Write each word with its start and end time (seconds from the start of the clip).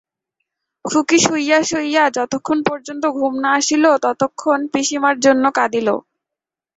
খুকী 0.85 1.17
শুইয়া 1.19 1.59
শুইয়া 1.63 2.03
যতক্ষণ 2.17 2.57
পর্যন্ত 2.67 3.03
ঘুম 3.17 3.33
না 3.43 3.51
আসিল, 3.59 3.85
ততক্ষণ 4.05 4.59
পিসিমার 4.73 5.15
জন্য 5.25 5.43
কাঁদিল। 5.57 5.87